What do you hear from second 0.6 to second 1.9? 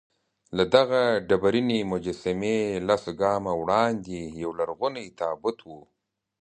دغه ډبرینې